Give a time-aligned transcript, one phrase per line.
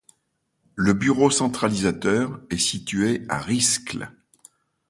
[0.73, 4.11] Le bureau centralisateur est situé à Riscle.